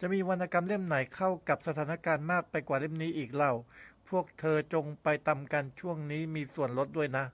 [0.00, 3.52] จะมีวรรณกรรมเล่มไหนเข้ากับสถานการณ์มากไปกว่าเล่มนี้อีกเล่า
[4.08, 7.24] พวกเธอว์จงไปตำกัน ช่วงนี้มีส่วนลดด้วยนะ